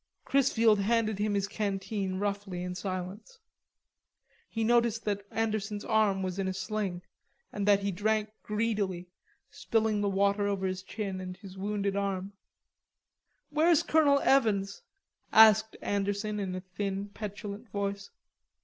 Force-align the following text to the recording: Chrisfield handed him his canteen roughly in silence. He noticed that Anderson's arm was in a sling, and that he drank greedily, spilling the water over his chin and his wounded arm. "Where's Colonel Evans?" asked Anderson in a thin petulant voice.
Chrisfield 0.25 0.79
handed 0.79 1.19
him 1.19 1.35
his 1.35 1.47
canteen 1.47 2.15
roughly 2.17 2.63
in 2.63 2.73
silence. 2.73 3.37
He 4.49 4.63
noticed 4.63 5.05
that 5.05 5.27
Anderson's 5.29 5.85
arm 5.85 6.23
was 6.23 6.39
in 6.39 6.47
a 6.47 6.55
sling, 6.55 7.03
and 7.53 7.67
that 7.67 7.81
he 7.81 7.91
drank 7.91 8.31
greedily, 8.41 9.09
spilling 9.51 10.01
the 10.01 10.09
water 10.09 10.47
over 10.47 10.65
his 10.65 10.81
chin 10.81 11.21
and 11.21 11.37
his 11.37 11.55
wounded 11.55 11.95
arm. 11.95 12.33
"Where's 13.51 13.83
Colonel 13.83 14.17
Evans?" 14.21 14.81
asked 15.31 15.77
Anderson 15.83 16.39
in 16.39 16.55
a 16.55 16.61
thin 16.61 17.09
petulant 17.09 17.69
voice. 17.69 18.09